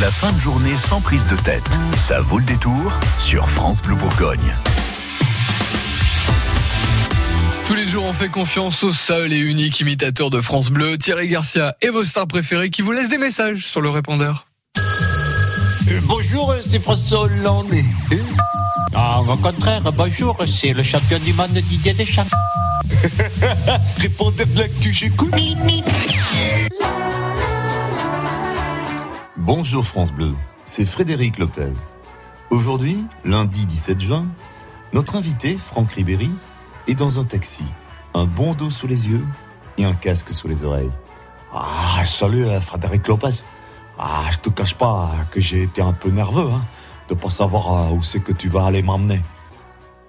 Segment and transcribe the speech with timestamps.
[0.00, 1.64] La fin de journée sans prise de tête.
[1.94, 4.54] Ça vaut le détour sur France Bleu Bourgogne.
[7.64, 11.28] Tous les jours, on fait confiance au seul et unique imitateur de France Bleu, Thierry
[11.28, 14.48] Garcia, et vos stars préférées qui vous laissent des messages sur le répondeur.
[14.76, 17.72] Euh, bonjour, c'est François Hollande.
[18.94, 22.26] Ah, au contraire, bonjour, c'est le champion du monde Didier Deschamps.
[23.98, 25.34] Répondez de l'actu, j'écoute.
[29.46, 30.34] Bonjour France Bleu,
[30.64, 31.72] c'est Frédéric Lopez.
[32.50, 34.26] Aujourd'hui, lundi 17 juin,
[34.92, 36.32] notre invité, Franck Ribéry,
[36.88, 37.62] est dans un taxi,
[38.12, 39.24] un dos sous les yeux
[39.78, 40.90] et un casque sous les oreilles.
[41.54, 43.44] Ah, salut euh, Frédéric Lopez.
[44.00, 46.64] Ah, je te cache pas que j'ai été un peu nerveux, hein,
[47.08, 49.22] de pas savoir euh, où c'est que tu vas aller m'emmener.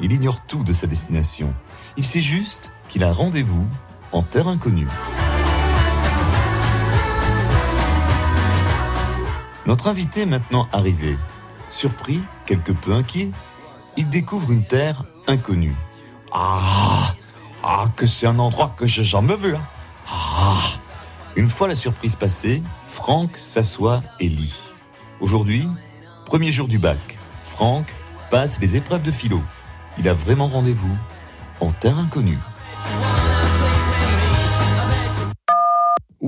[0.00, 1.52] Il ignore tout de sa destination.
[1.98, 3.68] Il sait juste qu'il a rendez-vous
[4.10, 4.88] en terre inconnue.
[9.68, 11.18] Notre invité est maintenant arrivé.
[11.68, 13.30] Surpris, quelque peu inquiet,
[13.98, 15.76] il découvre une terre inconnue.
[16.32, 17.14] Ah,
[17.62, 19.54] ah que c'est un endroit que j'ai jamais vu.
[19.54, 19.62] Hein.
[20.10, 20.58] Ah.
[21.36, 24.58] Une fois la surprise passée, Franck s'assoit et lit.
[25.20, 25.68] Aujourd'hui,
[26.24, 27.94] premier jour du bac, Franck
[28.30, 29.42] passe les épreuves de philo.
[29.98, 30.96] Il a vraiment rendez-vous
[31.60, 32.38] en terre inconnue.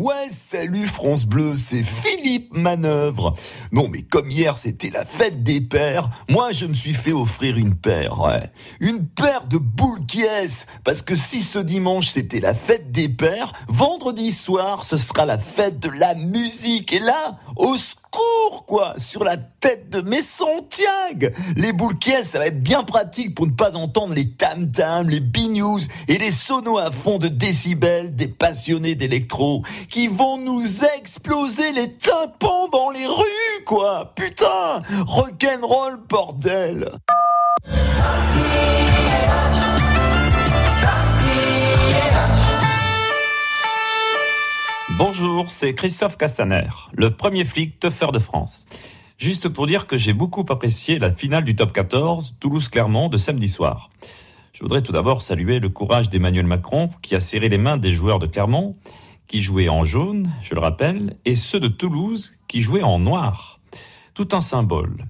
[0.00, 3.34] Ouais, salut France Bleu, c'est Philippe Manœuvre.
[3.70, 7.58] Non, mais comme hier c'était la fête des pères, moi je me suis fait offrir
[7.58, 8.50] une paire, ouais.
[8.80, 10.00] Une paire de boules
[10.84, 15.36] Parce que si ce dimanche c'était la fête des pères, vendredi soir ce sera la
[15.36, 16.94] fête de la musique.
[16.94, 17.74] Et là, au
[18.10, 21.28] cours, quoi, sur la tête de mes Santiago.
[21.56, 25.80] Les boules ça va être bien pratique pour ne pas entendre les tam-tams, les b-news
[26.08, 31.92] et les sonos à fond de décibels des passionnés d'électro qui vont nous exploser les
[31.92, 34.12] tympans dans les rues, quoi.
[34.14, 36.92] Putain, rock'n'roll, bordel.
[45.02, 48.66] Bonjour, c'est Christophe Castaner, le premier flic teufeur de France.
[49.16, 53.48] Juste pour dire que j'ai beaucoup apprécié la finale du top 14 Toulouse-Clermont de samedi
[53.48, 53.88] soir.
[54.52, 57.92] Je voudrais tout d'abord saluer le courage d'Emmanuel Macron qui a serré les mains des
[57.92, 58.76] joueurs de Clermont,
[59.26, 63.58] qui jouaient en jaune, je le rappelle, et ceux de Toulouse qui jouaient en noir.
[64.12, 65.06] Tout un symbole.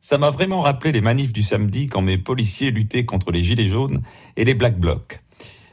[0.00, 3.68] Ça m'a vraiment rappelé les manifs du samedi quand mes policiers luttaient contre les gilets
[3.68, 4.00] jaunes
[4.38, 5.20] et les black blocs.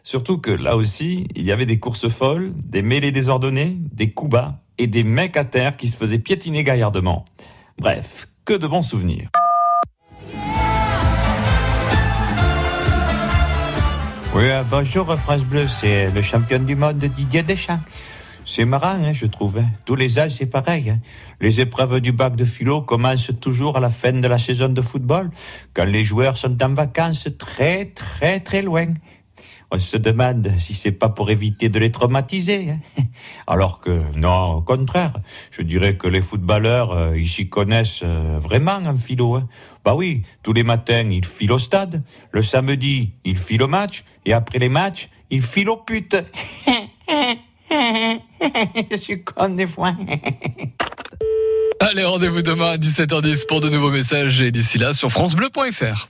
[0.03, 4.31] Surtout que là aussi, il y avait des courses folles, des mêlées désordonnées, des coups
[4.31, 7.23] bas et des mecs à terre qui se faisaient piétiner gaillardement.
[7.78, 9.29] Bref, que de bons souvenirs.
[14.34, 17.81] Oui, euh, bonjour France Bleu, c'est le champion du monde Didier Deschamps.
[18.44, 19.59] C'est marrant, hein, je trouve.
[19.59, 19.66] Hein.
[19.85, 20.89] Tous les âges, c'est pareil.
[20.89, 21.00] Hein.
[21.41, 24.81] Les épreuves du bac de philo commencent toujours à la fin de la saison de
[24.81, 25.29] football,
[25.75, 28.88] quand les joueurs sont en vacances très, très, très loin
[29.71, 32.71] on se demande si c'est pas pour éviter de les traumatiser.
[32.71, 32.79] Hein.
[33.47, 35.13] Alors que non, au contraire,
[35.49, 39.35] je dirais que les footballeurs, euh, ils s'y connaissent euh, vraiment en philo.
[39.35, 39.47] Hein.
[39.85, 44.03] Bah oui, tous les matins, ils filent au stade, le samedi, ils filent au match,
[44.25, 46.17] et après les matchs, ils filent aux putes.
[48.91, 49.95] je suis con des fois.
[51.79, 56.09] Allez, rendez-vous demain à 17h10 pour de nouveaux messages et d'ici là sur francebleu.fr.